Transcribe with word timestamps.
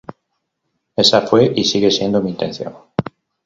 Esa 0.95 1.21
fue 1.27 1.53
y 1.55 1.63
sigue 1.63 1.91
siendo 1.91 2.23
mi 2.23 2.31
intención. 2.31 2.73